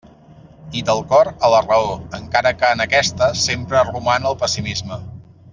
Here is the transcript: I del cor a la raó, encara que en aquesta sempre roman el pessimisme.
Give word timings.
I 0.79 0.81
del 0.87 1.01
cor 1.11 1.29
a 1.49 1.51
la 1.55 1.59
raó, 1.67 1.91
encara 2.21 2.53
que 2.63 2.73
en 2.77 2.83
aquesta 2.89 3.31
sempre 3.45 3.87
roman 3.93 4.29
el 4.31 4.43
pessimisme. 4.45 5.03